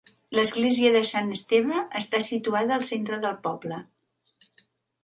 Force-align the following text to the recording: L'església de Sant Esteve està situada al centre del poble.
L'església 0.37 0.89
de 0.95 1.01
Sant 1.09 1.29
Esteve 1.35 1.83
està 2.01 2.23
situada 2.29 2.77
al 2.79 2.87
centre 2.91 3.21
del 3.29 3.39
poble. 3.47 3.81